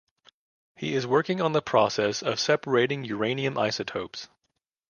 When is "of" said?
2.23-2.39